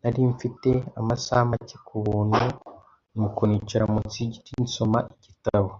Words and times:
Nari 0.00 0.20
mfite 0.34 0.70
amasaha 1.00 1.42
make 1.50 1.76
ku 1.86 1.94
buntu, 2.04 2.44
nuko 3.14 3.40
nicara 3.48 3.84
munsi 3.92 4.16
yigiti 4.22 4.52
nsoma 4.66 4.98
igitabo. 5.14 5.70